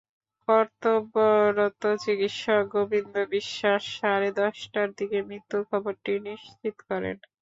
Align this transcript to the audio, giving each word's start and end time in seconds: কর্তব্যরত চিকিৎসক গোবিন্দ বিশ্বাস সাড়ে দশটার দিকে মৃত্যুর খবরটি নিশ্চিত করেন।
কর্তব্যরত 0.47 1.81
চিকিৎসক 2.03 2.63
গোবিন্দ 2.73 3.15
বিশ্বাস 3.31 3.81
সাড়ে 3.97 4.29
দশটার 4.39 4.89
দিকে 4.97 5.17
মৃত্যুর 5.29 5.63
খবরটি 5.69 6.11
নিশ্চিত 6.27 6.75
করেন। 6.89 7.15